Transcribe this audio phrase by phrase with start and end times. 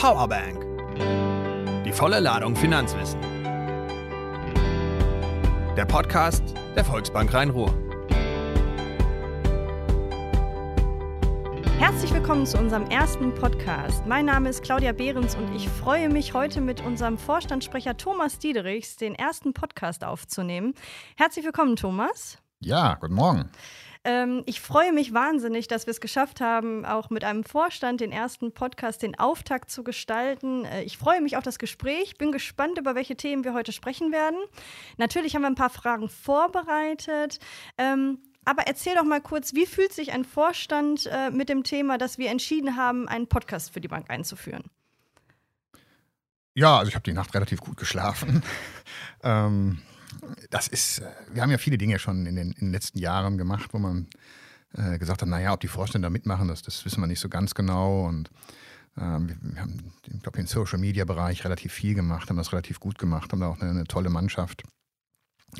[0.00, 0.64] Powerbank.
[1.84, 3.20] Die volle Ladung Finanzwissen.
[5.76, 6.42] Der Podcast
[6.74, 7.70] der Volksbank Rhein-Ruhr.
[11.78, 14.06] Herzlich willkommen zu unserem ersten Podcast.
[14.06, 18.96] Mein Name ist Claudia Behrens und ich freue mich, heute mit unserem Vorstandssprecher Thomas Diederichs
[18.96, 20.72] den ersten Podcast aufzunehmen.
[21.18, 22.38] Herzlich willkommen, Thomas.
[22.60, 23.50] Ja, guten Morgen.
[24.02, 28.12] Ähm, ich freue mich wahnsinnig, dass wir es geschafft haben, auch mit einem Vorstand den
[28.12, 30.64] ersten Podcast, den Auftakt zu gestalten.
[30.64, 34.10] Äh, ich freue mich auf das Gespräch, bin gespannt, über welche Themen wir heute sprechen
[34.10, 34.38] werden.
[34.96, 37.40] Natürlich haben wir ein paar Fragen vorbereitet.
[37.76, 41.98] Ähm, aber erzähl doch mal kurz, wie fühlt sich ein Vorstand äh, mit dem Thema,
[41.98, 44.64] dass wir entschieden haben, einen Podcast für die Bank einzuführen?
[46.54, 48.42] Ja, also ich habe die Nacht relativ gut geschlafen.
[49.22, 49.82] ähm,
[50.50, 53.38] das ist, äh, wir haben ja viele Dinge schon in den, in den letzten Jahren
[53.38, 54.06] gemacht, wo man
[54.74, 57.28] äh, gesagt hat, naja, ob die Vorstände da mitmachen, das, das wissen wir nicht so
[57.28, 58.06] ganz genau.
[58.06, 58.30] Und
[58.98, 63.32] ähm, wir, haben, ich glaube, im Social-Media-Bereich relativ viel gemacht, haben das relativ gut gemacht,
[63.32, 64.62] haben da auch eine, eine, tolle Mannschaft.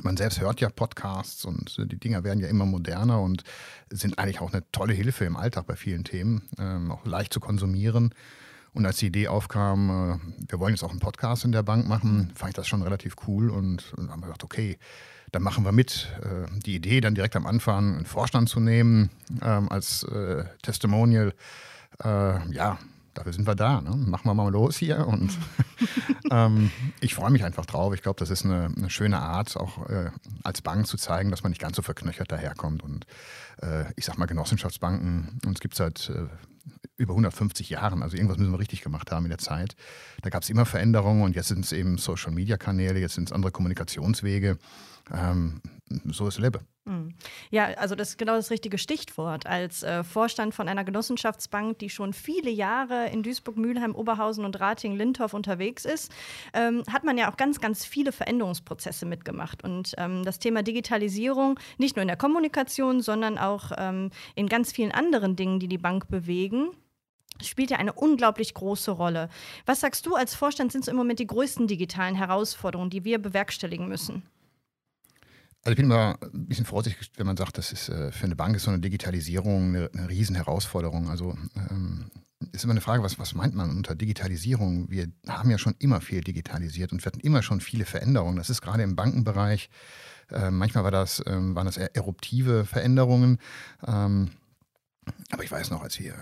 [0.02, 3.42] Man selbst hört ja Podcasts und die Dinger werden ja immer moderner und
[3.90, 7.40] sind eigentlich auch eine tolle Hilfe im Alltag bei vielen Themen, ähm, auch leicht zu
[7.40, 8.14] konsumieren.
[8.72, 11.88] Und als die Idee aufkam, äh, wir wollen jetzt auch einen Podcast in der Bank
[11.88, 14.78] machen, fand ich das schon relativ cool und, und haben gesagt, okay,
[15.32, 16.08] dann machen wir mit.
[16.22, 19.10] Äh, die Idee, dann direkt am Anfang einen Vorstand zu nehmen
[19.42, 21.34] ähm, als äh, Testimonial,
[22.02, 22.78] ja,
[23.12, 23.82] dafür sind wir da.
[23.82, 23.94] Ne?
[23.94, 25.06] Machen wir mal los hier.
[25.06, 25.36] Und
[26.30, 27.92] ähm, ich freue mich einfach drauf.
[27.92, 29.84] Ich glaube, das ist eine, eine, schöne Art, auch
[30.42, 32.82] als Bank zu zeigen, dass man nicht ganz so verknöchert daherkommt.
[32.82, 33.04] Und
[33.96, 36.26] ich sag mal, Genossenschaftsbanken, uns gibt es seit äh,
[36.96, 38.02] über 150 Jahren.
[38.02, 39.74] Also irgendwas müssen wir richtig gemacht haben in der Zeit.
[40.22, 43.52] Da gab es immer Veränderungen und jetzt sind es eben Social-Media-Kanäle, jetzt sind es andere
[43.52, 44.58] Kommunikationswege.
[45.12, 45.60] Ähm,
[46.04, 46.60] so ist Lebe.
[47.50, 49.46] Ja, also das ist genau das richtige Stichwort.
[49.46, 54.58] Als äh, Vorstand von einer Genossenschaftsbank, die schon viele Jahre in Duisburg, Mülheim, Oberhausen und
[54.60, 56.12] Rating, Lindorf unterwegs ist,
[56.54, 59.64] ähm, hat man ja auch ganz, ganz viele Veränderungsprozesse mitgemacht.
[59.64, 64.72] Und ähm, das Thema Digitalisierung, nicht nur in der Kommunikation, sondern auch ähm, in ganz
[64.72, 66.70] vielen anderen Dingen, die die Bank bewegen,
[67.42, 69.28] spielt ja eine unglaublich große Rolle.
[69.66, 73.18] Was sagst du als Vorstand, sind so im Moment die größten digitalen Herausforderungen, die wir
[73.18, 74.22] bewerkstelligen müssen?
[75.62, 78.36] Also ich bin immer ein bisschen vorsichtig, wenn man sagt, das ist äh, für eine
[78.36, 81.10] Bank ist so eine Digitalisierung eine, eine Riesenherausforderung.
[81.10, 82.10] Also ähm,
[82.52, 84.90] ist immer eine Frage, was, was meint man unter Digitalisierung?
[84.90, 88.36] Wir haben ja schon immer viel digitalisiert und wir hatten immer schon viele Veränderungen.
[88.36, 89.68] Das ist gerade im Bankenbereich.
[90.30, 93.38] Äh, manchmal war das, ähm, waren das eruptive Veränderungen.
[93.86, 94.30] Ähm,
[95.30, 96.14] aber ich weiß noch, als wir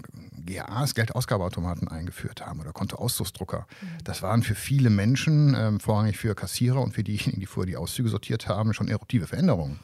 [0.47, 3.87] GAAs, Geldausgabeautomaten eingeführt haben oder Kontoauszugsdrucker, mhm.
[4.04, 7.76] das waren für viele Menschen, ähm, vorrangig für Kassierer und für diejenigen, die vorher die
[7.76, 9.81] Auszüge sortiert haben, schon eruptive Veränderungen.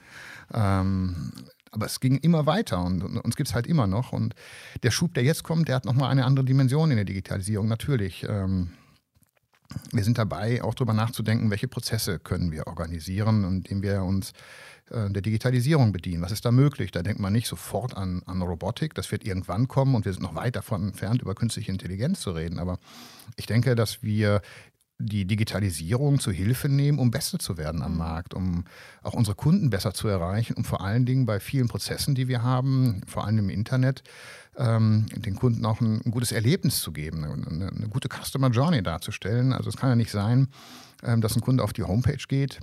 [0.53, 1.33] Ähm,
[1.71, 4.13] aber es ging immer weiter und, und uns gibt es halt immer noch.
[4.13, 4.35] Und
[4.83, 8.25] der Schub, der jetzt kommt, der hat nochmal eine andere Dimension in der Digitalisierung, natürlich.
[8.29, 8.71] Ähm,
[9.93, 14.33] wir sind dabei, auch darüber nachzudenken, welche Prozesse können wir organisieren, indem wir uns
[14.91, 16.23] äh, der Digitalisierung bedienen.
[16.23, 16.91] Was ist da möglich?
[16.91, 18.95] Da denkt man nicht sofort an, an Robotik.
[18.95, 22.33] Das wird irgendwann kommen und wir sind noch weit davon entfernt, über künstliche Intelligenz zu
[22.33, 22.59] reden.
[22.59, 22.79] Aber
[23.37, 24.43] ich denke, dass wir
[24.99, 27.99] die Digitalisierung zu Hilfe nehmen, um besser zu werden am mhm.
[27.99, 28.65] Markt, um
[29.03, 32.43] auch unsere Kunden besser zu erreichen, um vor allen Dingen bei vielen Prozessen, die wir
[32.43, 34.03] haben, vor allem im Internet,
[34.57, 38.83] ähm, den Kunden auch ein, ein, gutes Erlebnis zu geben, eine, eine, gute Customer Journey
[38.83, 39.53] darzustellen.
[39.53, 40.49] Also es kann ja nicht sein,
[41.03, 42.61] ähm, dass ein Kunde auf die Homepage geht,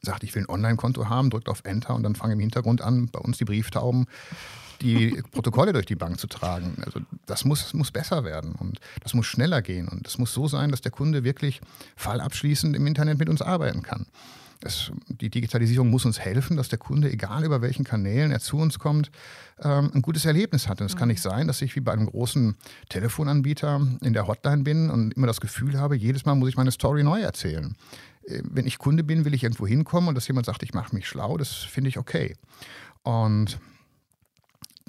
[0.00, 3.08] sagt, ich will ein Online-Konto haben, drückt auf Enter und dann fange im Hintergrund an,
[3.08, 4.06] bei uns die Brieftauben,
[4.80, 6.76] die Protokolle durch die Bank zu tragen.
[6.84, 10.48] Also das muss, muss besser werden und das muss schneller gehen und es muss so
[10.48, 11.60] sein, dass der Kunde wirklich
[11.96, 14.06] fallabschließend im Internet mit uns arbeiten kann.
[14.60, 18.56] Es, die Digitalisierung muss uns helfen, dass der Kunde, egal über welchen Kanälen er zu
[18.56, 19.10] uns kommt,
[19.62, 20.80] ähm, ein gutes Erlebnis hat.
[20.80, 20.98] Und es mhm.
[20.98, 22.56] kann nicht sein, dass ich wie bei einem großen
[22.88, 26.72] Telefonanbieter in der Hotline bin und immer das Gefühl habe, jedes Mal muss ich meine
[26.72, 27.76] Story neu erzählen.
[28.26, 30.94] Äh, wenn ich Kunde bin, will ich irgendwo hinkommen und dass jemand sagt, ich mache
[30.94, 32.34] mich schlau, das finde ich okay.
[33.04, 33.60] Und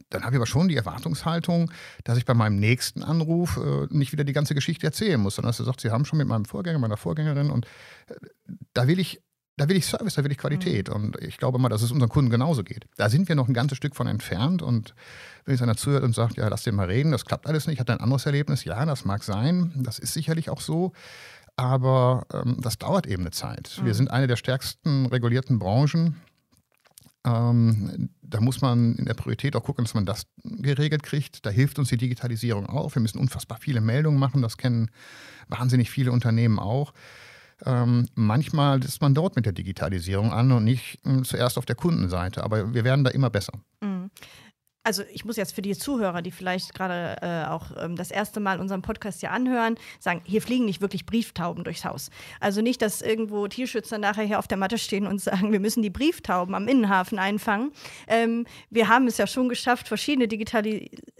[0.10, 1.72] dann habe ich aber schon die Erwartungshaltung,
[2.04, 5.50] dass ich bei meinem nächsten Anruf äh, nicht wieder die ganze Geschichte erzählen muss, sondern
[5.50, 7.66] dass er sagt, Sie haben schon mit meinem Vorgänger, meiner Vorgängerin und
[8.08, 8.16] äh,
[8.74, 9.22] da will ich
[9.60, 10.88] da will ich Service, da will ich Qualität.
[10.88, 10.96] Mhm.
[10.96, 12.86] Und ich glaube mal, dass es unseren Kunden genauso geht.
[12.96, 14.62] Da sind wir noch ein ganzes Stück von entfernt.
[14.62, 14.96] Und
[15.44, 17.80] wenn jetzt einer zuhört und sagt, ja, lass den mal reden, das klappt alles nicht,
[17.80, 20.94] hat ein anderes Erlebnis, ja, das mag sein, das ist sicherlich auch so.
[21.58, 23.78] Aber ähm, das dauert eben eine Zeit.
[23.82, 23.86] Mhm.
[23.86, 26.16] Wir sind eine der stärksten regulierten Branchen.
[27.26, 31.46] Ähm, da muss man in der Priorität auch gucken, dass man das geregelt kriegt.
[31.46, 32.96] Da hilft uns die Digitalisierung auch.
[32.96, 34.42] Wir müssen unfassbar viele Meldungen machen.
[34.42, 34.90] Das kennen
[35.48, 36.94] wahnsinnig viele Unternehmen auch.
[37.66, 41.76] Ähm, manchmal ist man dort mit der Digitalisierung an und nicht äh, zuerst auf der
[41.76, 42.44] Kundenseite.
[42.44, 43.54] Aber wir werden da immer besser.
[43.82, 44.12] Mhm.
[44.84, 48.40] Also ich muss jetzt für die Zuhörer, die vielleicht gerade äh, auch ähm, das erste
[48.40, 52.10] Mal unseren Podcast hier anhören, sagen, hier fliegen nicht wirklich Brieftauben durchs Haus.
[52.40, 55.84] Also nicht, dass irgendwo Tierschützer nachher hier auf der Matte stehen und sagen, wir müssen
[55.84, 57.72] die Brieftauben am Innenhafen einfangen.
[58.08, 60.28] Ähm, wir haben es ja schon geschafft, verschiedene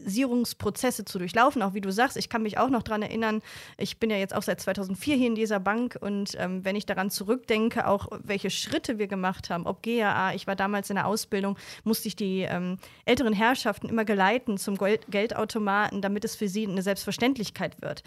[0.10, 2.18] Digitalisierungsprozesse zu durchlaufen, auch wie du sagst.
[2.18, 3.42] Ich kann mich auch noch daran erinnern,
[3.78, 6.86] ich bin ja jetzt auch seit 2004 hier in dieser Bank und ähm, wenn ich
[6.86, 11.08] daran zurückdenke, auch welche Schritte wir gemacht haben, ob GAA, ich war damals in der
[11.08, 16.48] Ausbildung, musste ich die ähm, älteren Herrschaften immer geleiten zum Gold Geldautomaten, damit es für
[16.48, 18.04] sie eine Selbstverständlichkeit wird.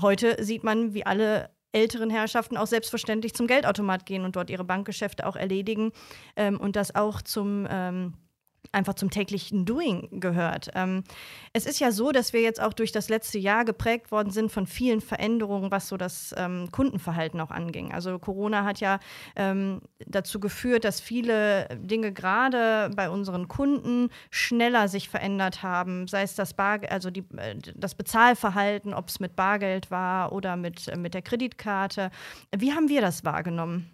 [0.00, 4.64] Heute sieht man, wie alle älteren Herrschaften auch selbstverständlich zum Geldautomat gehen und dort ihre
[4.64, 5.92] Bankgeschäfte auch erledigen
[6.36, 8.14] ähm, und das auch zum ähm,
[8.72, 10.70] einfach zum täglichen Doing gehört.
[10.74, 11.02] Ähm,
[11.52, 14.52] es ist ja so, dass wir jetzt auch durch das letzte Jahr geprägt worden sind
[14.52, 17.92] von vielen Veränderungen, was so das ähm, Kundenverhalten auch anging.
[17.92, 19.00] Also Corona hat ja
[19.34, 26.22] ähm, dazu geführt, dass viele Dinge gerade bei unseren Kunden schneller sich verändert haben, sei
[26.22, 30.86] es das Bar, also die, äh, das Bezahlverhalten, ob es mit Bargeld war oder mit,
[30.88, 32.10] äh, mit der Kreditkarte.
[32.56, 33.90] Wie haben wir das wahrgenommen?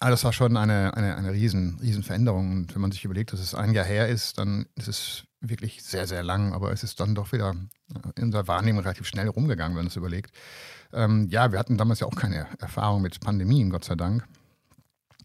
[0.00, 2.52] Also das war schon eine, eine, eine riesen, riesen Veränderung.
[2.52, 5.82] Und wenn man sich überlegt, dass es ein Jahr her ist, dann ist es wirklich
[5.82, 6.54] sehr, sehr lang.
[6.54, 7.54] Aber es ist dann doch wieder
[8.16, 10.32] in unserer Wahrnehmung relativ schnell rumgegangen, wenn man es überlegt.
[10.94, 14.26] Ähm, ja, wir hatten damals ja auch keine Erfahrung mit Pandemien, Gott sei Dank.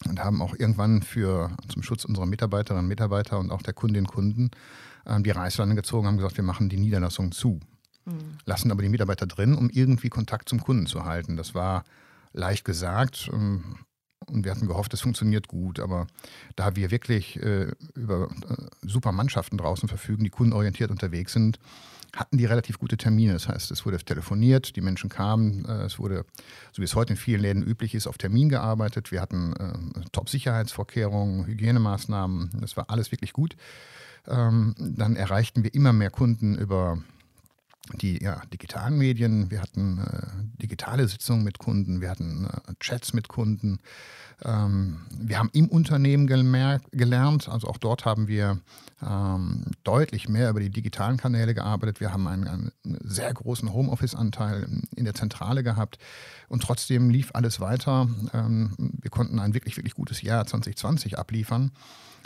[0.09, 4.07] Und haben auch irgendwann für zum Schutz unserer Mitarbeiterinnen und Mitarbeiter und auch der Kundinnen
[4.07, 4.51] und Kunden
[5.05, 7.61] ähm, die Reißleine gezogen, haben gesagt, wir machen die Niederlassung zu.
[8.03, 8.37] Mhm.
[8.43, 11.37] Lassen aber die Mitarbeiter drin, um irgendwie Kontakt zum Kunden zu halten.
[11.37, 11.85] Das war
[12.33, 13.29] leicht gesagt.
[13.31, 13.77] Ähm,
[14.27, 15.79] und wir hatten gehofft, es funktioniert gut.
[15.79, 16.07] Aber
[16.55, 21.59] da wir wirklich äh, über äh, super Mannschaften draußen verfügen, die kundenorientiert unterwegs sind,
[22.15, 23.33] hatten die relativ gute Termine.
[23.33, 26.25] Das heißt, es wurde telefoniert, die Menschen kamen, äh, es wurde,
[26.71, 29.11] so wie es heute in vielen Läden üblich ist, auf Termin gearbeitet.
[29.11, 32.51] Wir hatten äh, Top-Sicherheitsvorkehrungen, Hygienemaßnahmen.
[32.61, 33.55] Das war alles wirklich gut.
[34.27, 36.97] Ähm, dann erreichten wir immer mehr Kunden über
[37.93, 43.13] die ja, digitalen Medien, wir hatten äh, digitale Sitzungen mit Kunden, wir hatten äh, Chats
[43.13, 43.79] mit Kunden.
[44.43, 48.59] Ähm, wir haben im Unternehmen gelernt, also auch dort haben wir
[49.05, 51.99] ähm, deutlich mehr über die digitalen Kanäle gearbeitet.
[51.99, 52.71] Wir haben einen, einen
[53.01, 55.97] sehr großen Homeoffice-Anteil in der Zentrale gehabt
[56.49, 58.09] und trotzdem lief alles weiter.
[58.33, 61.71] Ähm, wir konnten ein wirklich, wirklich gutes Jahr 2020 abliefern.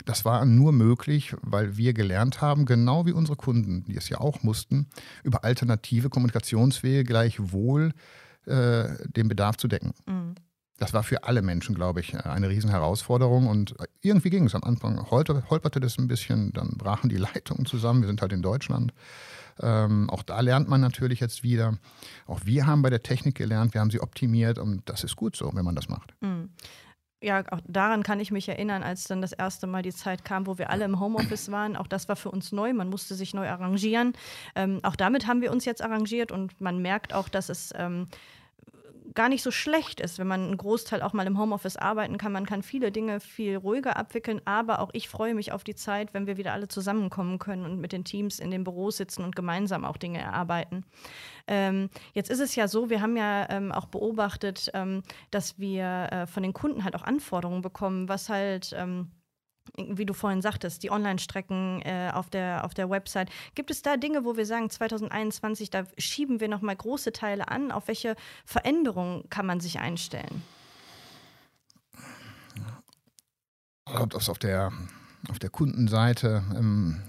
[0.04, 4.20] Das war nur möglich, weil wir gelernt haben, genau wie unsere Kunden, die es ja
[4.20, 4.86] auch mussten,
[5.22, 7.92] über alternative Kommunikationswege gleichwohl
[8.46, 9.92] äh, den Bedarf zu decken.
[10.06, 10.34] Mhm.
[10.78, 13.48] Das war für alle Menschen, glaube ich, eine Riesenherausforderung.
[13.48, 15.10] Und irgendwie ging es am Anfang.
[15.10, 18.00] Holperte das ein bisschen, dann brachen die Leitungen zusammen.
[18.00, 18.94] Wir sind halt in Deutschland.
[19.60, 21.76] Ähm, auch da lernt man natürlich jetzt wieder.
[22.26, 25.36] Auch wir haben bei der Technik gelernt, wir haben sie optimiert und das ist gut
[25.36, 26.14] so, wenn man das macht.
[26.22, 26.48] Mhm
[27.22, 30.46] ja, auch daran kann ich mich erinnern, als dann das erste Mal die Zeit kam,
[30.46, 31.76] wo wir alle im Homeoffice waren.
[31.76, 32.72] Auch das war für uns neu.
[32.72, 34.14] Man musste sich neu arrangieren.
[34.54, 38.08] Ähm, auch damit haben wir uns jetzt arrangiert und man merkt auch, dass es ähm,
[39.14, 42.32] gar nicht so schlecht ist, wenn man einen Großteil auch mal im Homeoffice arbeiten kann.
[42.32, 46.14] Man kann viele Dinge viel ruhiger abwickeln, aber auch ich freue mich auf die Zeit,
[46.14, 49.36] wenn wir wieder alle zusammenkommen können und mit den Teams in den Büros sitzen und
[49.36, 50.84] gemeinsam auch Dinge erarbeiten.
[51.46, 56.08] Ähm, jetzt ist es ja so, wir haben ja ähm, auch beobachtet, ähm, dass wir
[56.10, 59.10] äh, von den Kunden halt auch Anforderungen bekommen, was halt ähm,
[59.76, 63.30] wie du vorhin sagtest, die Online-Strecken äh, auf, der, auf der Website.
[63.54, 67.70] Gibt es da Dinge, wo wir sagen, 2021, da schieben wir nochmal große Teile an?
[67.70, 70.42] Auf welche Veränderungen kann man sich einstellen?
[73.86, 74.72] Ob das auf der,
[75.28, 77.00] auf der Kundenseite ähm,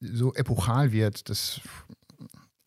[0.00, 1.60] so epochal wird, das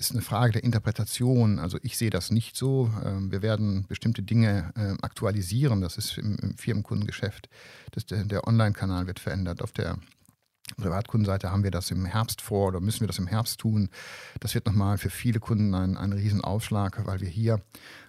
[0.06, 1.60] ist eine Frage der Interpretation.
[1.60, 2.92] Also ich sehe das nicht so.
[3.04, 5.82] Ähm, wir werden bestimmte Dinge ähm, aktualisieren.
[5.82, 7.50] Das ist im, Firmenkundengeschäft.
[7.92, 9.62] Das, der, Online-Kanal wird verändert.
[9.62, 9.98] Auf der
[10.78, 13.90] Privatkundenseite haben wir das im Herbst vor oder müssen wir das im Herbst tun.
[14.40, 17.62] Das wird nochmal für viele Kunden ein, ein Riesenaufschlag, weil wir hier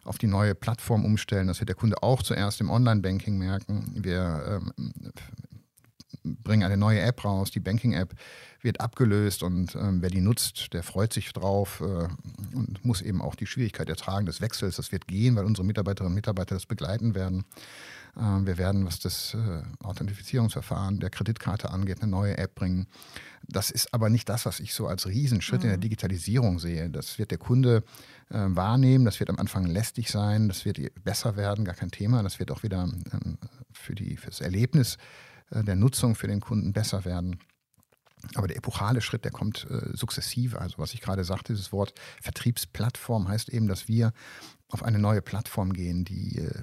[0.05, 1.49] auf die neue Plattform umstellen.
[1.49, 3.93] Das wird der Kunde auch zuerst im Online-Banking merken.
[3.95, 5.13] Wir ähm,
[6.23, 8.15] bringen eine neue App raus, die Banking-App
[8.61, 12.09] wird abgelöst und ähm, wer die nutzt, der freut sich drauf äh,
[12.57, 14.77] und muss eben auch die Schwierigkeit ertragen des Wechsels.
[14.77, 17.45] Das wird gehen, weil unsere Mitarbeiterinnen und Mitarbeiter das begleiten werden.
[18.17, 22.87] Äh, wir werden, was das äh, Authentifizierungsverfahren der Kreditkarte angeht, eine neue App bringen.
[23.47, 25.65] Das ist aber nicht das, was ich so als Riesenschritt mhm.
[25.65, 25.83] in der mhm.
[25.83, 26.89] Digitalisierung sehe.
[26.89, 27.85] Das wird der Kunde
[28.31, 29.05] äh, wahrnehmen.
[29.05, 30.49] Das wird am Anfang lästig sein.
[30.49, 32.23] Das wird besser werden, gar kein Thema.
[32.23, 33.39] Das wird auch wieder ähm,
[33.73, 34.97] für, die, für das Erlebnis
[35.63, 37.39] der Nutzung für den Kunden besser werden.
[38.35, 40.61] Aber der epochale Schritt, der kommt äh, sukzessive.
[40.61, 41.93] Also was ich gerade sagte, dieses Wort
[42.23, 44.13] Vertriebsplattform heißt eben, dass wir
[44.69, 46.63] auf eine neue Plattform gehen, die äh,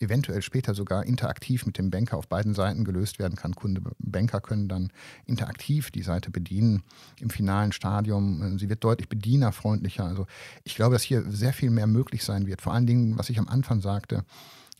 [0.00, 3.54] eventuell später sogar interaktiv mit dem Banker auf beiden Seiten gelöst werden kann.
[3.54, 4.92] Kunde, Banker können dann
[5.26, 6.82] interaktiv die Seite bedienen
[7.20, 8.58] im finalen Stadium.
[8.58, 10.04] Sie wird deutlich bedienerfreundlicher.
[10.04, 10.26] Also
[10.64, 12.62] ich glaube, dass hier sehr viel mehr möglich sein wird.
[12.62, 14.24] Vor allen Dingen, was ich am Anfang sagte,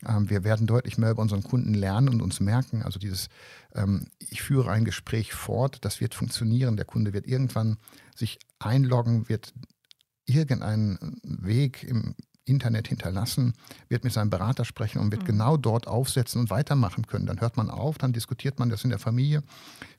[0.01, 2.81] wir werden deutlich mehr über unseren Kunden lernen und uns merken.
[2.83, 3.29] Also dieses,
[3.75, 6.75] ähm, ich führe ein Gespräch fort, das wird funktionieren.
[6.75, 7.77] Der Kunde wird irgendwann
[8.15, 9.53] sich einloggen, wird
[10.25, 13.53] irgendeinen Weg im Internet hinterlassen,
[13.87, 15.27] wird mit seinem Berater sprechen und wird mhm.
[15.27, 17.25] genau dort aufsetzen und weitermachen können.
[17.25, 19.43] Dann hört man auf, dann diskutiert man das in der Familie,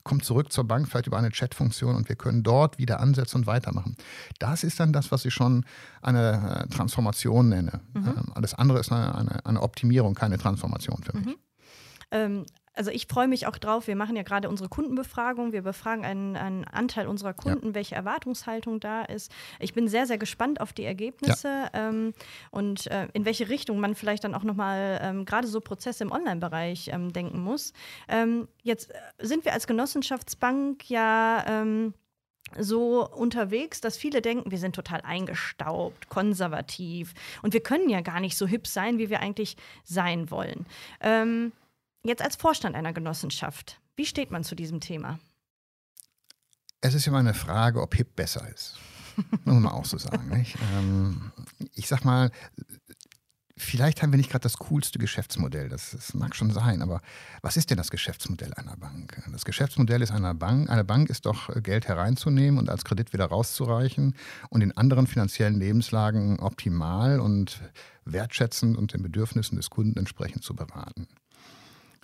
[0.03, 3.47] kommt zurück zur Bank, vielleicht über eine Chatfunktion und wir können dort wieder ansetzen und
[3.47, 3.95] weitermachen.
[4.39, 5.65] Das ist dann das, was ich schon
[6.01, 7.81] eine äh, Transformation nenne.
[7.93, 8.07] Mhm.
[8.07, 11.25] Ähm, alles andere ist eine, eine, eine, Optimierung, keine Transformation für mich.
[11.25, 11.35] Mhm.
[12.11, 13.87] Ähm, also ich freue mich auch drauf.
[13.87, 15.51] Wir machen ja gerade unsere Kundenbefragung.
[15.51, 17.75] Wir befragen einen, einen Anteil unserer Kunden, ja.
[17.75, 19.31] welche Erwartungshaltung da ist.
[19.59, 21.69] Ich bin sehr, sehr gespannt auf die Ergebnisse ja.
[21.73, 22.13] ähm,
[22.51, 26.11] und äh, in welche Richtung man vielleicht dann auch nochmal ähm, gerade so Prozesse im
[26.11, 27.73] Online-Bereich ähm, denken muss.
[28.07, 31.93] Ähm, jetzt äh, sind wir als Genossenschaftsbank ja ähm,
[32.57, 38.19] so unterwegs, dass viele denken, wir sind total eingestaubt, konservativ und wir können ja gar
[38.19, 40.65] nicht so hip sein, wie wir eigentlich sein wollen.
[41.01, 41.51] Ähm,
[42.05, 45.19] Jetzt als Vorstand einer Genossenschaft, wie steht man zu diesem Thema?
[46.81, 48.77] Es ist immer eine Frage, ob HIP besser ist.
[49.45, 50.45] Muss man auch so sagen.
[50.75, 51.31] Ähm,
[51.73, 52.29] ich sag mal,
[53.55, 55.69] vielleicht haben wir nicht gerade das coolste Geschäftsmodell.
[55.69, 57.01] Das, das, mag schon sein, aber
[57.41, 59.23] was ist denn das Geschäftsmodell einer Bank?
[59.31, 60.69] Das Geschäftsmodell ist einer Bank.
[60.69, 64.17] Eine Bank ist doch Geld hereinzunehmen und als Kredit wieder rauszureichen
[64.49, 67.61] und in anderen finanziellen Lebenslagen optimal und
[68.03, 71.07] wertschätzend und den Bedürfnissen des Kunden entsprechend zu beraten.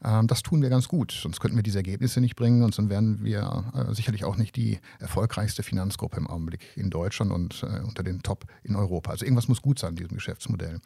[0.04, 2.90] Ähm, das tun wir ganz gut, sonst könnten wir diese Ergebnisse nicht bringen und dann
[2.90, 7.82] wären wir äh, sicherlich auch nicht die erfolgreichste Finanzgruppe im Augenblick in Deutschland und äh,
[7.86, 9.12] unter den Top in Europa.
[9.12, 10.80] Also irgendwas muss gut sein in diesem Geschäftsmodell.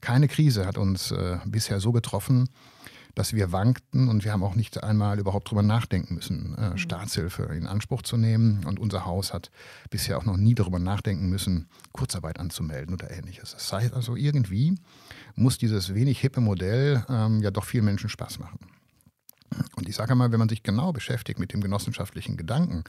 [0.00, 2.48] Keine Krise hat uns äh, bisher so getroffen,
[3.18, 6.78] dass wir wankten und wir haben auch nicht einmal überhaupt darüber nachdenken müssen, äh, mhm.
[6.78, 8.64] Staatshilfe in Anspruch zu nehmen.
[8.64, 9.50] Und unser Haus hat
[9.90, 13.52] bisher auch noch nie darüber nachdenken müssen, Kurzarbeit anzumelden oder ähnliches.
[13.52, 14.76] Das heißt also, irgendwie
[15.34, 18.60] muss dieses wenig hippe Modell ähm, ja doch vielen Menschen Spaß machen.
[19.74, 22.84] Und ich sage mal, wenn man sich genau beschäftigt mit dem genossenschaftlichen Gedanken,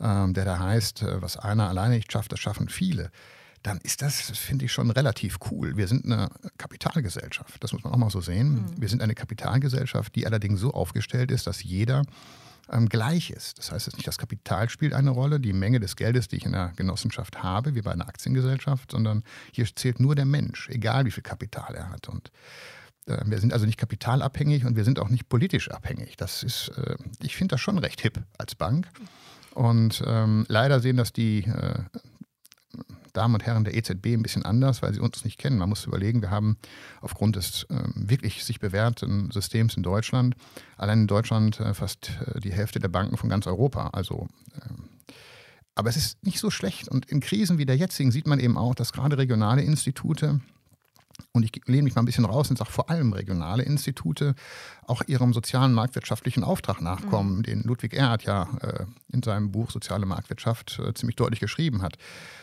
[0.00, 3.10] ähm, der da heißt, äh, was einer alleine nicht schafft, das schaffen viele,
[3.62, 5.76] dann ist das, finde ich, schon relativ cool.
[5.76, 8.54] Wir sind eine Kapitalgesellschaft, das muss man auch mal so sehen.
[8.54, 8.80] Mhm.
[8.80, 12.04] Wir sind eine Kapitalgesellschaft, die allerdings so aufgestellt ist, dass jeder
[12.70, 13.58] ähm, gleich ist.
[13.58, 16.44] Das heißt, es nicht das Kapital spielt eine Rolle, die Menge des Geldes, die ich
[16.44, 21.04] in der Genossenschaft habe, wie bei einer Aktiengesellschaft, sondern hier zählt nur der Mensch, egal
[21.04, 22.08] wie viel Kapital er hat.
[22.08, 22.30] Und
[23.06, 26.16] äh, wir sind also nicht kapitalabhängig und wir sind auch nicht politisch abhängig.
[26.16, 28.88] Das ist, äh, ich finde das schon recht hip als Bank.
[29.54, 31.80] Und ähm, leider sehen das die äh,
[33.18, 35.58] Damen und Herren der EZB ein bisschen anders, weil sie uns nicht kennen.
[35.58, 36.56] Man muss überlegen, wir haben
[37.00, 40.36] aufgrund des äh, wirklich sich bewährten Systems in Deutschland,
[40.76, 43.88] allein in Deutschland äh, fast äh, die Hälfte der Banken von ganz Europa.
[43.88, 44.88] Also ähm,
[45.74, 46.88] aber es ist nicht so schlecht.
[46.88, 50.40] Und in Krisen wie der jetzigen sieht man eben auch, dass gerade regionale Institute
[51.32, 54.34] und ich lehne mich mal ein bisschen raus und sage vor allem regionale Institute
[54.86, 57.42] auch ihrem sozialen marktwirtschaftlichen Auftrag nachkommen, mhm.
[57.42, 61.96] den Ludwig Erhard ja äh, in seinem Buch Soziale Marktwirtschaft äh, ziemlich deutlich geschrieben hat.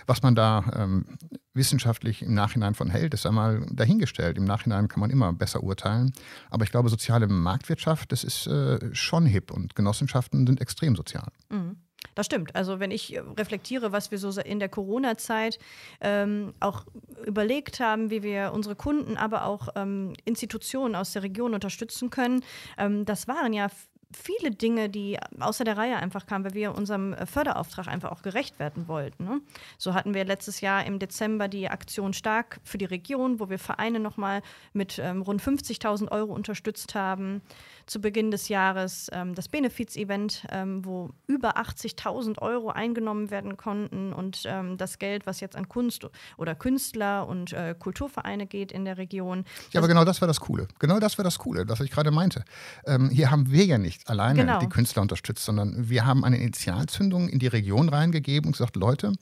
[0.08, 1.06] Was man da ähm,
[1.54, 4.38] wissenschaftlich im Nachhinein von hält, ist einmal dahingestellt.
[4.38, 6.14] Im Nachhinein kann man immer besser urteilen.
[6.50, 11.32] Aber ich glaube, soziale Marktwirtschaft, das ist äh, schon hip und Genossenschaften sind extrem sozial.
[11.50, 11.78] Mhm.
[12.16, 12.56] Das stimmt.
[12.56, 15.60] Also wenn ich reflektiere, was wir so in der Corona-Zeit
[16.02, 16.86] ähm, auch
[17.26, 22.44] überlegt haben, wie wir unsere Kunden, aber auch ähm, Institutionen aus der Region unterstützen können,
[22.78, 23.70] ähm, das waren ja
[24.16, 28.22] viele Dinge, die außer der Reihe einfach kamen, weil wir unserem äh, Förderauftrag einfach auch
[28.22, 29.26] gerecht werden wollten.
[29.26, 29.42] Ne?
[29.78, 33.60] So hatten wir letztes Jahr im Dezember die Aktion Stark für die Region, wo wir
[33.60, 34.42] Vereine nochmal
[34.74, 37.42] mit ähm, rund 50.000 Euro unterstützt haben.
[37.86, 44.14] Zu Beginn des Jahres ähm, das Benefiz-Event, ähm, wo über 80.000 Euro eingenommen werden konnten
[44.14, 48.86] und ähm, das Geld, was jetzt an Kunst oder Künstler und äh, Kulturvereine geht in
[48.86, 49.46] der Region.
[49.72, 50.68] Ja, aber genau das war das Coole.
[50.80, 52.44] Genau das war das Coole, was ich gerade meinte.
[52.86, 54.60] Ähm, hier haben wir ja nicht alleine genau.
[54.60, 59.14] die Künstler unterstützt, sondern wir haben eine Initialzündung in die Region reingegeben und gesagt, Leute,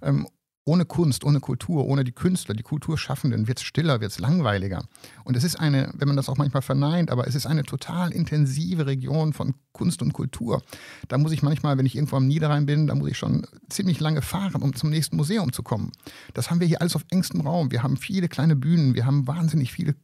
[0.00, 0.26] ähm,
[0.64, 4.84] ohne Kunst, ohne Kultur, ohne die Künstler, die Kulturschaffenden wird es stiller, wird es langweiliger.
[5.24, 8.12] Und es ist eine, wenn man das auch manchmal verneint, aber es ist eine total
[8.12, 10.62] intensive Region von Kunst und Kultur.
[11.08, 13.98] Da muss ich manchmal, wenn ich irgendwo am Niederrhein bin, da muss ich schon ziemlich
[13.98, 15.90] lange fahren, um zum nächsten Museum zu kommen.
[16.34, 17.72] Das haben wir hier alles auf engstem Raum.
[17.72, 19.96] Wir haben viele kleine Bühnen, wir haben wahnsinnig viele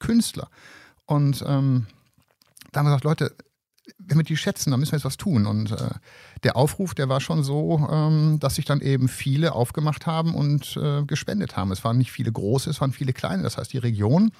[0.00, 0.48] Künstler.
[1.06, 1.86] Und ähm,
[2.72, 3.36] da haben wir gesagt, Leute,
[3.98, 5.46] wenn wir die schätzen, dann müssen wir jetzt was tun.
[5.46, 5.90] Und äh,
[6.42, 10.76] der Aufruf, der war schon so, ähm, dass sich dann eben viele aufgemacht haben und
[10.76, 11.72] äh, gespendet haben.
[11.72, 13.42] Es waren nicht viele große, es waren viele kleine.
[13.42, 14.32] Das heißt, die Region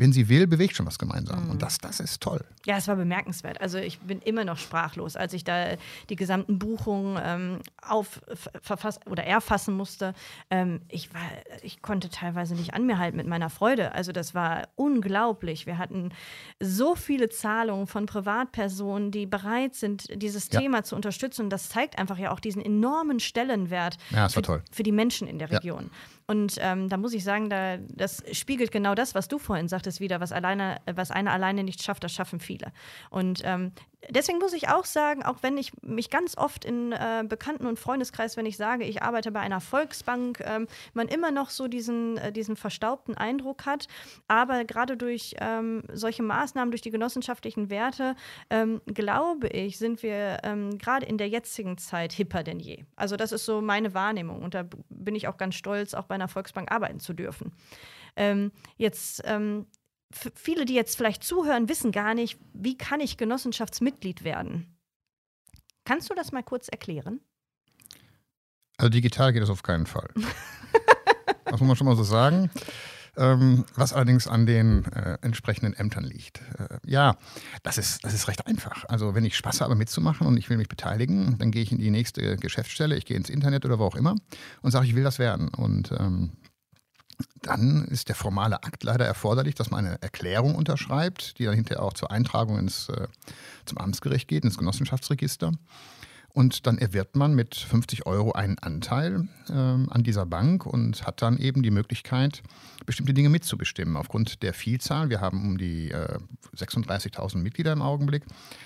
[0.00, 1.44] wenn sie will, bewegt schon was gemeinsam.
[1.44, 1.50] Mhm.
[1.50, 2.42] Und das, das ist toll.
[2.66, 3.60] Ja, es war bemerkenswert.
[3.60, 5.76] Also ich bin immer noch sprachlos, als ich da
[6.10, 8.20] die gesamten Buchungen ähm, auf
[8.60, 10.12] verfassen oder erfassen musste.
[10.50, 11.22] Ähm, ich war,
[11.62, 13.92] ich konnte teilweise nicht an mir halten mit meiner Freude.
[13.94, 15.64] Also das war unglaublich.
[15.66, 16.12] Wir hatten
[16.58, 20.60] so viele Zahlungen von Privatpersonen, die bereit sind, dieses ja.
[20.60, 21.44] Thema zu unterstützen.
[21.44, 25.38] Und das zeigt einfach ja auch diesen enormen Stellenwert ja, für, für, die Menschen in
[25.38, 25.84] der Region.
[25.84, 25.90] Ja.
[26.26, 29.98] Und ähm, da muss ich sagen, da, das spiegelt genau das, was du vorhin sagtest,
[29.98, 32.49] wieder, was alleine, was einer alleine nicht schafft, das schaffen viele.
[33.10, 33.72] Und ähm,
[34.08, 37.78] deswegen muss ich auch sagen, auch wenn ich mich ganz oft in äh, Bekannten- und
[37.78, 42.16] Freundeskreis, wenn ich sage, ich arbeite bei einer Volksbank, ähm, man immer noch so diesen,
[42.18, 43.86] äh, diesen verstaubten Eindruck hat.
[44.28, 48.16] Aber gerade durch ähm, solche Maßnahmen, durch die genossenschaftlichen Werte,
[48.48, 52.84] ähm, glaube ich, sind wir ähm, gerade in der jetzigen Zeit hipper denn je.
[52.96, 56.14] Also das ist so meine Wahrnehmung und da bin ich auch ganz stolz, auch bei
[56.14, 57.52] einer Volksbank arbeiten zu dürfen.
[58.16, 59.66] Ähm, jetzt ähm,
[60.12, 64.76] viele, die jetzt vielleicht zuhören, wissen gar nicht, wie kann ich Genossenschaftsmitglied werden?
[65.84, 67.20] Kannst du das mal kurz erklären?
[68.76, 70.08] Also digital geht das auf keinen Fall.
[71.44, 72.50] das muss man schon mal so sagen.
[73.16, 76.40] Ähm, was allerdings an den äh, entsprechenden Ämtern liegt.
[76.58, 77.16] Äh, ja,
[77.62, 78.84] das ist, das ist recht einfach.
[78.88, 81.78] Also wenn ich Spaß habe mitzumachen und ich will mich beteiligen, dann gehe ich in
[81.78, 84.14] die nächste Geschäftsstelle, ich gehe ins Internet oder wo auch immer
[84.62, 85.48] und sage, ich will das werden.
[85.48, 86.30] Und ähm,
[87.42, 91.82] dann ist der formale Akt leider erforderlich, dass man eine Erklärung unterschreibt, die dann hinterher
[91.82, 93.08] auch zur Eintragung ins, äh,
[93.66, 95.52] zum Amtsgericht geht, ins Genossenschaftsregister.
[96.32, 101.22] Und dann erwirbt man mit 50 Euro einen Anteil äh, an dieser Bank und hat
[101.22, 102.42] dann eben die Möglichkeit,
[102.86, 103.96] bestimmte Dinge mitzubestimmen.
[103.96, 106.18] Aufgrund der Vielzahl, wir haben um die äh,
[106.56, 108.24] 36.000 Mitglieder im Augenblick,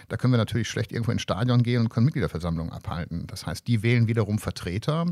[0.08, 3.26] da können wir natürlich schlecht irgendwo ins Stadion gehen und können Mitgliederversammlungen abhalten.
[3.26, 5.06] Das heißt, die wählen wiederum Vertreter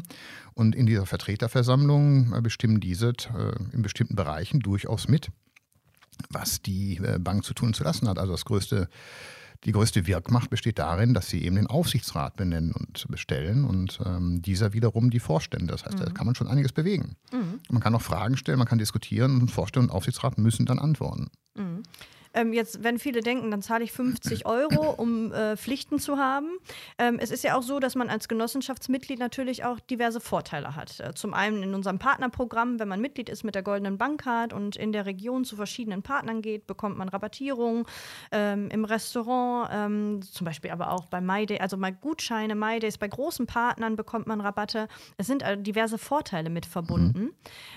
[0.54, 5.28] und in dieser Vertreterversammlung äh, bestimmen diese äh, in bestimmten Bereichen durchaus mit,
[6.28, 8.18] was die äh, Bank zu tun und zu lassen hat.
[8.18, 8.88] Also das größte
[9.64, 14.42] die größte Wirkmacht besteht darin, dass sie eben den Aufsichtsrat benennen und bestellen und ähm,
[14.42, 15.68] dieser wiederum die Vorstände.
[15.68, 16.04] Das heißt, mhm.
[16.04, 17.16] da kann man schon einiges bewegen.
[17.32, 17.60] Mhm.
[17.70, 21.30] Man kann auch Fragen stellen, man kann diskutieren und Vorstände und Aufsichtsrat müssen dann antworten.
[21.54, 21.82] Mhm.
[22.34, 26.50] Ähm, jetzt, wenn viele denken, dann zahle ich 50 Euro, um äh, Pflichten zu haben.
[26.98, 31.00] Ähm, es ist ja auch so, dass man als Genossenschaftsmitglied natürlich auch diverse Vorteile hat.
[31.00, 34.76] Äh, zum einen in unserem Partnerprogramm, wenn man Mitglied ist mit der Goldenen Bankcard und
[34.76, 37.86] in der Region zu verschiedenen Partnern geht, bekommt man Rabattierung
[38.30, 43.08] ähm, im Restaurant, ähm, zum Beispiel aber auch bei MyDay, also mal Gutscheine, MyDays, bei
[43.08, 44.88] großen Partnern bekommt man Rabatte.
[45.16, 47.20] Es sind äh, diverse Vorteile mit verbunden.
[47.20, 47.32] Mhm.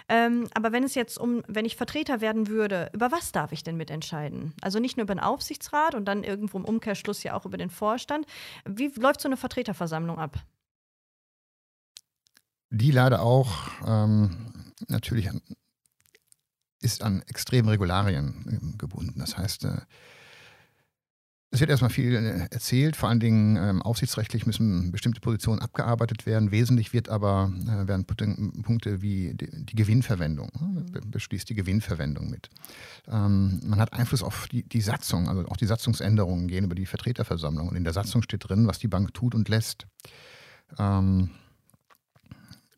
[0.10, 3.64] Ähm, aber wenn es jetzt um, wenn ich Vertreter werden würde, über was darf ich
[3.64, 4.45] denn mitentscheiden?
[4.62, 7.70] Also nicht nur über den Aufsichtsrat und dann irgendwo im Umkehrschluss ja auch über den
[7.70, 8.26] Vorstand.
[8.66, 10.44] Wie läuft so eine Vertreterversammlung ab?
[12.70, 15.30] Die leider auch ähm, natürlich
[16.82, 19.20] ist an extreme Regularien gebunden.
[19.20, 19.82] Das heißt, äh,
[21.56, 26.26] es wird erstmal viel äh, erzählt, vor allen Dingen ähm, aufsichtsrechtlich müssen bestimmte Positionen abgearbeitet
[26.26, 26.52] werden.
[26.52, 30.86] Wesentlich wird aber äh, werden Punkte wie die, die Gewinnverwendung, ne?
[31.08, 32.50] beschließt die Gewinnverwendung mit.
[33.08, 36.86] Ähm, man hat Einfluss auf die, die Satzung, also auch die Satzungsänderungen gehen über die
[36.86, 37.70] Vertreterversammlung.
[37.70, 39.88] Und in der Satzung steht drin, was die Bank tut und lässt.
[40.78, 41.30] Ähm,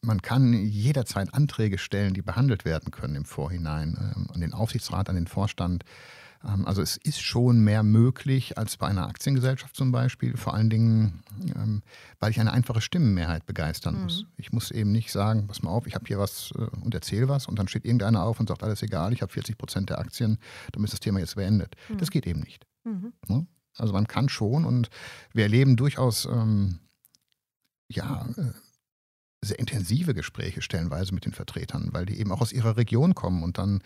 [0.02, 5.10] man kann jederzeit Anträge stellen, die behandelt werden können im Vorhinein, ähm, an den Aufsichtsrat,
[5.10, 5.84] an den Vorstand.
[6.44, 10.70] Ähm, also es ist schon mehr möglich als bei einer Aktiengesellschaft zum Beispiel, vor allen
[10.70, 11.24] Dingen,
[11.56, 11.82] ähm,
[12.20, 14.24] weil ich eine einfache Stimmenmehrheit begeistern muss.
[14.24, 14.28] Mhm.
[14.38, 17.28] Ich muss eben nicht sagen, pass mal auf, ich habe hier was äh, und erzähle
[17.28, 20.00] was und dann steht irgendeiner auf und sagt, alles egal, ich habe 40 Prozent der
[20.00, 20.38] Aktien,
[20.72, 21.76] dann ist das Thema jetzt beendet.
[21.90, 21.98] Mhm.
[21.98, 22.66] Das geht eben nicht.
[22.84, 23.14] Mhm.
[23.28, 23.48] Ne?
[23.78, 24.90] Also man kann schon und
[25.34, 26.80] wir erleben durchaus ähm,
[27.90, 28.52] ja, äh,
[29.42, 33.44] sehr intensive Gespräche stellenweise mit den Vertretern, weil die eben auch aus ihrer Region kommen
[33.44, 33.82] und dann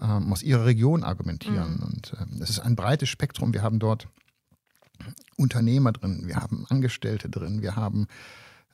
[0.00, 1.76] ähm, aus ihrer Region argumentieren.
[1.76, 1.82] Mhm.
[1.82, 3.54] Und ähm, es ist ein breites Spektrum.
[3.54, 4.08] Wir haben dort
[5.36, 8.08] Unternehmer drin, wir haben Angestellte drin, wir haben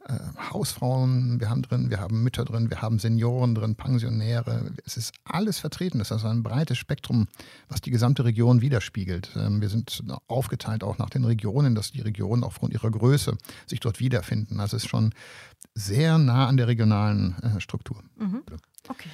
[0.06, 0.18] äh,
[0.52, 4.72] Hausfrauen, wir haben drin, wir haben Mütter drin, wir haben Senioren drin, Pensionäre.
[4.84, 5.98] Es ist alles vertreten.
[5.98, 7.26] Das ist also ein breites Spektrum,
[7.68, 9.30] was die gesamte Region widerspiegelt.
[9.36, 13.36] Ähm, wir sind aufgeteilt auch nach den Regionen, dass die Regionen aufgrund ihrer Größe
[13.66, 14.60] sich dort wiederfinden.
[14.60, 15.14] Also es ist schon
[15.74, 18.02] sehr nah an der regionalen äh, Struktur.
[18.16, 18.42] Mhm.
[18.88, 19.08] Okay.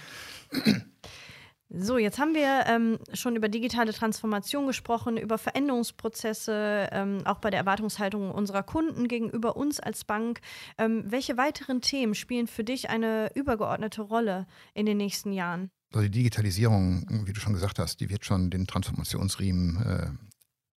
[1.73, 7.51] So, jetzt haben wir ähm, schon über digitale Transformation gesprochen, über Veränderungsprozesse, ähm, auch bei
[7.51, 10.41] der Erwartungshaltung unserer Kunden gegenüber uns als Bank.
[10.79, 15.71] Ähm, welche weiteren Themen spielen für dich eine übergeordnete Rolle in den nächsten Jahren?
[15.93, 20.11] Also die Digitalisierung, wie du schon gesagt hast, die wird schon den Transformationsriemen äh,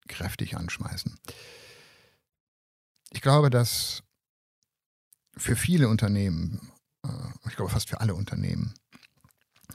[0.09, 1.19] kräftig anschmeißen.
[3.13, 4.03] Ich glaube, dass
[5.39, 6.71] für viele Unternehmen,
[7.03, 8.75] äh, ich glaube fast für alle Unternehmen,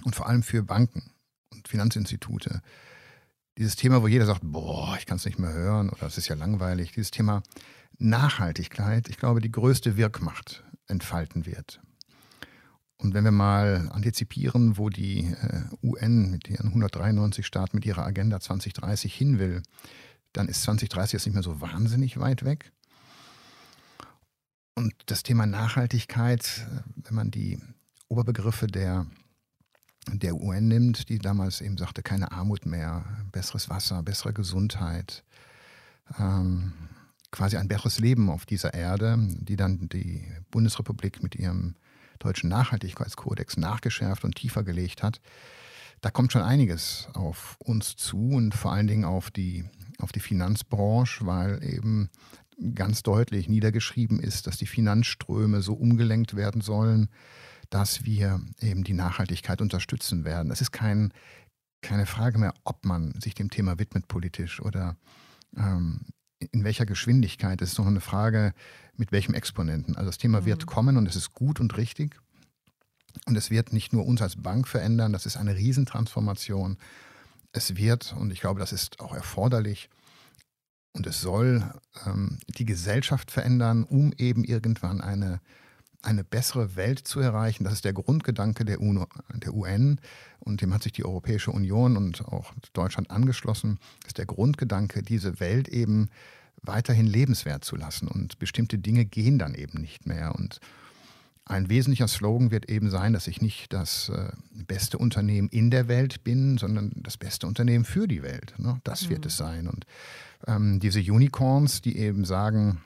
[0.03, 1.11] und vor allem für Banken
[1.51, 2.61] und Finanzinstitute.
[3.57, 6.27] Dieses Thema, wo jeder sagt, boah, ich kann es nicht mehr hören oder es ist
[6.27, 6.91] ja langweilig.
[6.91, 7.41] Dieses Thema
[7.97, 11.81] Nachhaltigkeit, ich glaube, die größte Wirkmacht entfalten wird.
[12.97, 18.03] Und wenn wir mal antizipieren, wo die äh, UN mit ihren 193 Staaten mit ihrer
[18.03, 19.61] Agenda 2030 hin will,
[20.33, 22.71] dann ist 2030 jetzt nicht mehr so wahnsinnig weit weg.
[24.73, 27.59] Und das Thema Nachhaltigkeit, äh, wenn man die
[28.07, 29.05] Oberbegriffe der,
[30.13, 35.23] der UN nimmt, die damals eben sagte, keine Armut mehr, besseres Wasser, bessere Gesundheit,
[36.19, 36.73] ähm,
[37.31, 41.75] quasi ein besseres Leben auf dieser Erde, die dann die Bundesrepublik mit ihrem
[42.19, 45.19] deutschen Nachhaltigkeitskodex nachgeschärft und tiefer gelegt hat.
[46.01, 49.65] Da kommt schon einiges auf uns zu und vor allen Dingen auf die,
[49.99, 52.09] auf die Finanzbranche, weil eben
[52.75, 57.09] ganz deutlich niedergeschrieben ist, dass die Finanzströme so umgelenkt werden sollen,
[57.69, 60.51] dass wir eben die Nachhaltigkeit unterstützen werden.
[60.51, 61.13] Es ist kein,
[61.81, 64.95] keine Frage mehr, ob man sich dem Thema widmet politisch oder
[65.55, 66.01] ähm,
[66.51, 67.61] in welcher Geschwindigkeit.
[67.61, 68.53] Es ist noch eine Frage,
[68.95, 69.95] mit welchem Exponenten.
[69.95, 70.45] Also das Thema mhm.
[70.45, 72.19] wird kommen und es ist gut und richtig.
[73.25, 76.77] Und es wird nicht nur uns als Bank verändern, das ist eine Riesentransformation.
[77.51, 79.89] Es wird, und ich glaube, das ist auch erforderlich,
[80.93, 81.63] und es soll
[82.05, 85.41] ähm, die Gesellschaft verändern, um eben irgendwann eine,
[86.07, 87.65] eine bessere Welt zu erreichen.
[87.65, 89.99] Das ist der Grundgedanke der, UNO, der UN
[90.39, 93.77] und dem hat sich die Europäische Union und auch Deutschland angeschlossen.
[93.99, 96.09] Das ist der Grundgedanke, diese Welt eben
[96.61, 98.07] weiterhin lebenswert zu lassen.
[98.07, 100.33] Und bestimmte Dinge gehen dann eben nicht mehr.
[100.33, 100.61] Und
[101.43, 104.31] ein wesentlicher Slogan wird eben sein, dass ich nicht das äh,
[104.65, 108.53] beste Unternehmen in der Welt bin, sondern das beste Unternehmen für die Welt.
[108.57, 108.79] Ne?
[108.85, 109.09] Das mhm.
[109.09, 109.67] wird es sein.
[109.67, 109.85] Und
[110.47, 112.81] ähm, diese Unicorns, die eben sagen,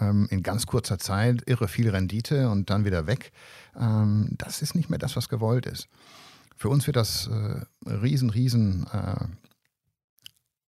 [0.00, 3.32] ähm, in ganz kurzer Zeit irre viel Rendite und dann wieder weg,
[3.78, 5.88] ähm, das ist nicht mehr das, was gewollt ist.
[6.56, 9.26] Für uns wird das äh, riesen, riesen äh,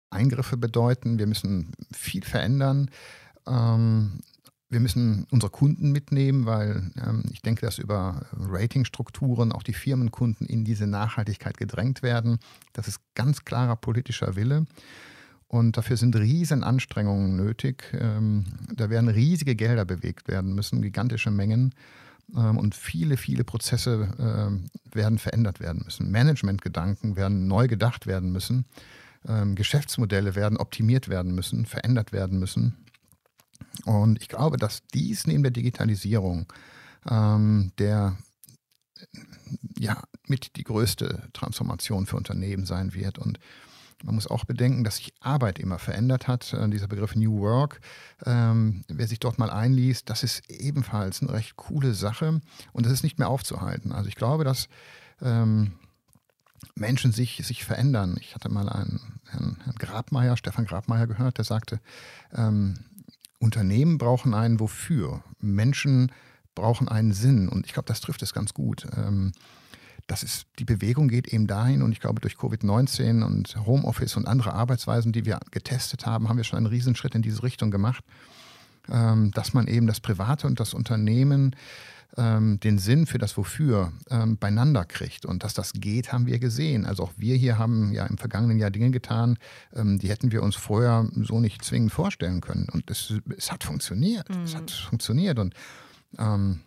[0.09, 1.19] Eingriffe bedeuten.
[1.19, 2.89] Wir müssen viel verändern.
[3.47, 4.19] Ähm,
[4.69, 10.47] wir müssen unsere Kunden mitnehmen, weil ähm, ich denke, dass über Ratingstrukturen auch die Firmenkunden
[10.47, 12.39] in diese Nachhaltigkeit gedrängt werden.
[12.73, 14.65] Das ist ganz klarer politischer Wille.
[15.47, 17.93] Und dafür sind riesen Anstrengungen nötig.
[17.93, 21.73] Ähm, da werden riesige Gelder bewegt werden müssen, gigantische Mengen.
[22.35, 26.11] Ähm, und viele, viele Prozesse äh, werden verändert werden müssen.
[26.11, 28.65] Managementgedanken werden neu gedacht werden müssen.
[29.27, 32.75] Ähm, Geschäftsmodelle werden optimiert werden müssen, verändert werden müssen.
[33.85, 36.47] Und ich glaube, dass dies neben der Digitalisierung
[37.09, 38.17] ähm, der
[39.77, 43.19] ja, mit die größte Transformation für Unternehmen sein wird.
[43.19, 43.39] Und
[44.05, 46.53] man muss auch bedenken, dass sich Arbeit immer verändert hat.
[46.53, 47.81] Äh, dieser Begriff New Work,
[48.25, 52.39] ähm, wer sich dort mal einliest, das ist ebenfalls eine recht coole Sache
[52.71, 53.91] und das ist nicht mehr aufzuhalten.
[53.91, 54.69] Also ich glaube, dass
[55.21, 55.73] ähm,
[56.75, 58.15] Menschen sich, sich verändern.
[58.19, 61.79] Ich hatte mal einen Herrn, Herrn Grabmeier, Stefan Grabmeier gehört, der sagte,
[62.33, 62.75] ähm,
[63.39, 65.23] Unternehmen brauchen einen Wofür.
[65.39, 66.11] Menschen
[66.53, 67.49] brauchen einen Sinn.
[67.49, 68.87] Und ich glaube, das trifft es ganz gut.
[70.07, 74.27] Das ist, die Bewegung geht eben dahin und ich glaube, durch Covid-19 und Homeoffice und
[74.27, 78.03] andere Arbeitsweisen, die wir getestet haben, haben wir schon einen Riesenschritt in diese Richtung gemacht,
[78.89, 81.55] ähm, dass man eben das Private und das Unternehmen
[82.17, 85.25] ähm, den Sinn für das Wofür ähm, beieinander kriegt.
[85.25, 86.85] Und dass das geht, haben wir gesehen.
[86.85, 89.37] Also auch wir hier haben ja im vergangenen Jahr Dinge getan,
[89.73, 92.67] ähm, die hätten wir uns vorher so nicht zwingend vorstellen können.
[92.71, 94.29] Und es, es hat funktioniert.
[94.29, 94.43] Mhm.
[94.43, 95.39] Es hat funktioniert.
[95.39, 95.53] Und
[96.17, 96.61] ähm,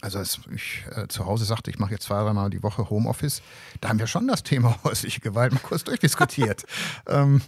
[0.00, 3.42] also als ich äh, zu Hause sagte, ich mache jetzt zwei, dreimal die Woche Homeoffice,
[3.80, 6.64] da haben wir schon das Thema häusliche Gewalt mal kurz durchdiskutiert.
[7.06, 7.42] ähm,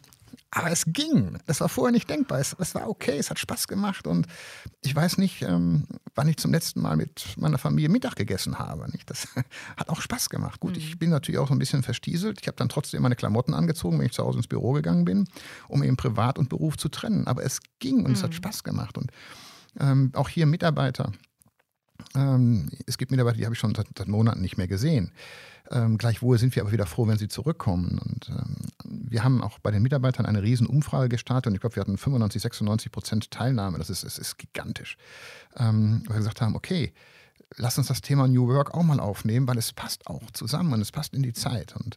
[0.55, 1.39] aber es ging.
[1.47, 2.39] Das war vorher nicht denkbar.
[2.39, 4.07] Es, es, war okay, es hat Spaß gemacht.
[4.07, 4.27] Und
[4.83, 8.91] ich weiß nicht, ähm, wann ich zum letzten Mal mit meiner Familie Mittag gegessen habe.
[8.93, 9.09] Nicht?
[9.09, 9.29] Das
[9.79, 10.61] hat auch Spaß gemacht.
[10.61, 10.79] Gut, mhm.
[10.79, 12.39] ich bin natürlich auch so ein bisschen verstieselt.
[12.43, 15.27] Ich habe dann trotzdem meine Klamotten angezogen, wenn ich zu Hause ins Büro gegangen bin,
[15.69, 17.27] um eben Privat und Beruf zu trennen.
[17.27, 18.13] Aber es ging und mhm.
[18.13, 18.37] es hat mhm.
[18.37, 18.99] Spaß gemacht.
[18.99, 19.11] Und
[19.81, 21.13] ähm, auch hier Mitarbeiter.
[22.15, 25.13] Ähm, es gibt Mitarbeiter, die habe ich schon seit, seit Monaten nicht mehr gesehen.
[25.71, 27.99] Ähm, gleichwohl sind wir aber wieder froh, wenn sie zurückkommen.
[27.99, 31.77] Und ähm, wir haben auch bei den Mitarbeitern eine riesen Umfrage gestartet und ich glaube,
[31.77, 33.79] wir hatten 95, 96 Prozent Teilnahme.
[33.79, 34.97] Das ist, ist, ist gigantisch.
[35.57, 36.93] Ähm, weil wir gesagt haben, okay,
[37.57, 40.81] lass uns das Thema New Work auch mal aufnehmen, weil es passt auch zusammen und
[40.81, 41.75] es passt in die Zeit.
[41.77, 41.97] Und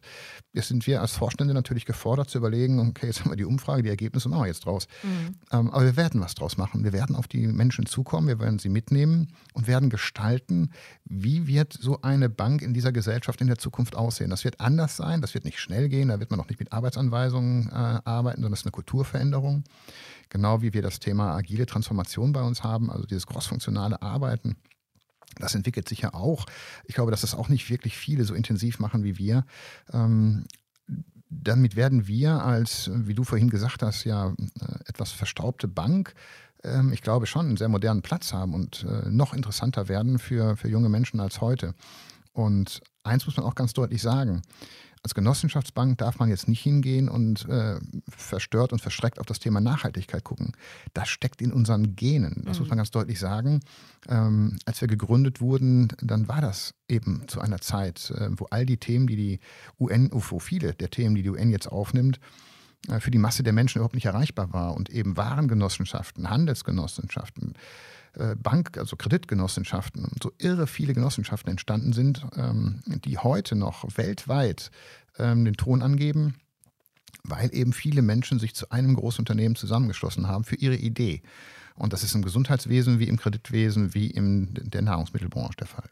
[0.52, 3.82] jetzt sind wir als Vorstände natürlich gefordert zu überlegen, okay, jetzt haben wir die Umfrage,
[3.82, 4.86] die Ergebnisse machen wir jetzt draus.
[5.02, 5.36] Mhm.
[5.52, 6.84] Ähm, aber wir werden was draus machen.
[6.84, 10.70] Wir werden auf die Menschen zukommen, wir werden sie mitnehmen und werden gestalten,
[11.04, 14.30] wie wird so eine Bank in dieser Gesellschaft in der Zukunft aussehen.
[14.30, 16.72] Das wird anders sein, das wird nicht schnell gehen, da wird man auch nicht mit
[16.72, 19.64] Arbeitsanweisungen äh, arbeiten, sondern es ist eine Kulturveränderung.
[20.28, 24.56] Genau wie wir das Thema agile Transformation bei uns haben, also dieses crossfunktionale Arbeiten
[25.38, 26.46] Das entwickelt sich ja auch.
[26.84, 29.44] Ich glaube, dass das auch nicht wirklich viele so intensiv machen wie wir.
[29.92, 30.46] Ähm,
[31.28, 36.14] damit werden wir als, wie du vorhin gesagt hast, ja äh, etwas verstaubte Bank,
[36.62, 40.56] ähm, ich glaube schon einen sehr modernen Platz haben und äh, noch interessanter werden für,
[40.56, 41.74] für junge Menschen als heute.
[42.32, 44.42] Und eins muss man auch ganz deutlich sagen,
[45.06, 49.60] als Genossenschaftsbank darf man jetzt nicht hingehen und äh, verstört und verschreckt auf das Thema
[49.60, 50.50] Nachhaltigkeit gucken.
[50.94, 52.42] Das steckt in unseren Genen.
[52.44, 52.62] Das mhm.
[52.62, 53.60] muss man ganz deutlich sagen.
[54.08, 58.66] Ähm, als wir gegründet wurden, dann war das eben zu einer Zeit, äh, wo all
[58.66, 59.40] die Themen, die die
[59.78, 62.18] UN, wo viele der Themen, die die UN jetzt aufnimmt,
[62.88, 67.54] äh, für die Masse der Menschen überhaupt nicht erreichbar war und eben Warengenossenschaften, Handelsgenossenschaften,
[68.36, 74.70] Bank, also Kreditgenossenschaften und so irre viele Genossenschaften entstanden sind, ähm, die heute noch weltweit
[75.18, 76.36] ähm, den Ton angeben,
[77.24, 81.22] weil eben viele Menschen sich zu einem Großunternehmen zusammengeschlossen haben für ihre Idee.
[81.74, 85.90] Und das ist im Gesundheitswesen wie im Kreditwesen wie in der Nahrungsmittelbranche der Fall.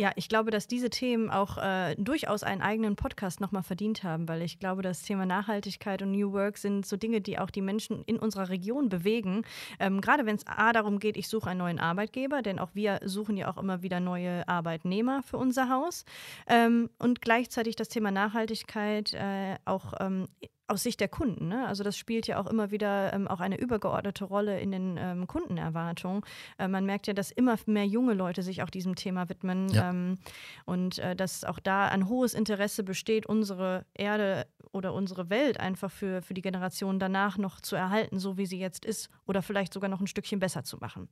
[0.00, 4.28] Ja, ich glaube, dass diese Themen auch äh, durchaus einen eigenen Podcast nochmal verdient haben,
[4.28, 7.62] weil ich glaube, das Thema Nachhaltigkeit und New Work sind so Dinge, die auch die
[7.62, 9.42] Menschen in unserer Region bewegen.
[9.80, 13.00] Ähm, gerade wenn es A darum geht, ich suche einen neuen Arbeitgeber, denn auch wir
[13.04, 16.04] suchen ja auch immer wieder neue Arbeitnehmer für unser Haus.
[16.46, 20.28] Ähm, und gleichzeitig das Thema Nachhaltigkeit äh, auch ähm,
[20.68, 21.48] aus Sicht der Kunden.
[21.48, 21.66] Ne?
[21.66, 25.26] Also das spielt ja auch immer wieder ähm, auch eine übergeordnete Rolle in den ähm,
[25.26, 26.22] Kundenerwartungen.
[26.58, 29.90] Äh, man merkt ja, dass immer mehr junge Leute sich auch diesem Thema widmen ja.
[29.90, 30.18] ähm,
[30.66, 35.90] und äh, dass auch da ein hohes Interesse besteht, unsere Erde oder unsere Welt einfach
[35.90, 39.72] für, für die Generation danach noch zu erhalten, so wie sie jetzt ist oder vielleicht
[39.72, 41.08] sogar noch ein Stückchen besser zu machen.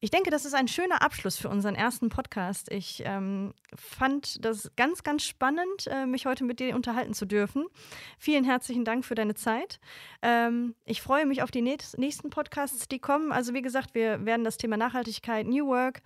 [0.00, 2.70] Ich denke, das ist ein schöner Abschluss für unseren ersten Podcast.
[2.70, 7.66] Ich ähm, fand das ganz, ganz spannend, äh, mich heute mit dir unterhalten zu dürfen.
[8.18, 9.80] Vielen herzlichen Dank für deine Zeit.
[10.20, 13.32] Ähm, ich freue mich auf die nächsten Podcasts, die kommen.
[13.32, 16.02] Also wie gesagt, wir werden das Thema Nachhaltigkeit, New Work,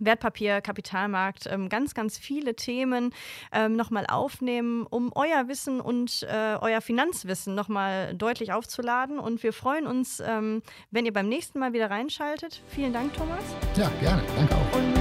[0.00, 3.12] Wertpapier, Kapitalmarkt, ähm, ganz, ganz viele Themen
[3.52, 9.18] ähm, nochmal aufnehmen, um euer Wissen und äh, euer Finanzwissen nochmal deutlich aufzuladen.
[9.18, 12.62] Und wir freuen uns, ähm, wenn ihr beim nächsten Mal wieder reinschaltet.
[12.68, 13.42] Vielen Dank, Thomas.
[13.76, 14.22] Ja, gerne.
[14.36, 14.76] Danke auch.
[14.76, 14.98] Und